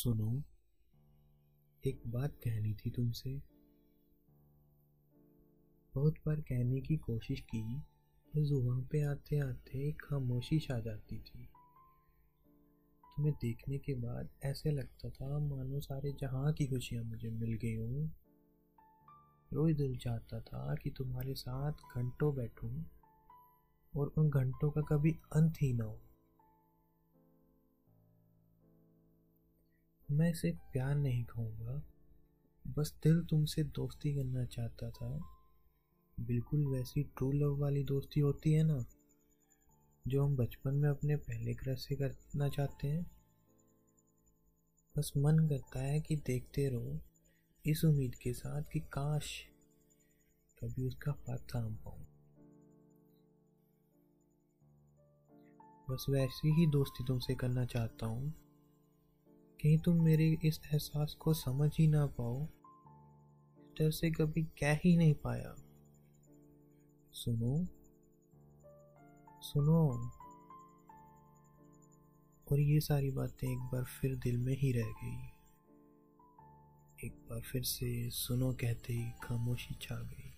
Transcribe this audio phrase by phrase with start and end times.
[0.00, 0.42] सुनो,
[1.86, 3.42] एक बात कहनी थी तुमसे।
[5.94, 7.62] बहुत बार कहने की कोशिश की
[8.36, 11.48] बस वहाँ पे आते आते एक खामोशी छा जाती थी।
[13.16, 17.74] तुम्हें देखने के बाद ऐसे लगता था, मानो सारे जहाँ की खुशियाँ मुझे मिल गई
[17.74, 18.12] हूँ।
[19.52, 22.84] रोज दिल चाहता था कि तुम्हारे साथ घंटों बैठूं,
[23.96, 26.09] और उन घंटों का कभी अंत ही ना हो।
[30.12, 31.82] मैं इसे प्यार नहीं कहूँगा।
[32.76, 35.20] बस दिल तुमसे दोस्ती करना चाहता था।
[36.20, 38.84] बिल्कुल वैसी ट्रू लव वाली दोस्ती होती है ना,
[40.08, 43.10] जो हम बचपन में अपने पहले क्रश से करना चाहते हैं।
[44.98, 47.00] बस मन करता है कि देखते रहो,
[47.66, 49.44] इस उम्मीद के साथ कि काश
[50.62, 52.06] कभी उसका हाथ थाम पाऊँ।
[55.90, 58.49] बस वैसी ही दोस्ती तुमसे करना चाहता हूँ।
[59.62, 62.46] कहीं तुम मेरे इस एहसास को समझ ही ना पाओ।
[63.78, 65.54] डर से कभी कह ही नहीं पाया।
[67.12, 67.66] सुनो
[69.40, 70.10] सुनो।
[72.52, 75.28] और ये सारी बातें एक बार फिर दिल में ही रह गई।
[77.06, 80.29] एक बार फिर से सुनो कहते ही खामोशी छा गई।